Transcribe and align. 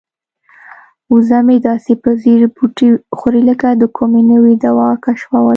وزه 1.13 1.39
مې 1.45 1.57
داسې 1.67 1.93
په 2.03 2.09
ځیر 2.21 2.41
بوټي 2.55 2.87
خوري 3.17 3.41
لکه 3.49 3.67
د 3.81 3.83
کومې 3.97 4.21
نوې 4.31 4.53
دوا 4.65 4.89
کشفول. 5.05 5.49